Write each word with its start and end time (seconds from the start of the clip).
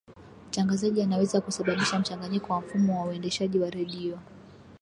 mtangazaji 0.47 1.01
anaweza 1.01 1.41
kusababisha 1.41 1.99
mchanganyiko 1.99 2.53
wa 2.53 2.61
mfumo 2.61 2.99
wa 3.01 3.05
uendeshaji 3.07 3.59
wa 3.59 3.69
redio 3.69 4.19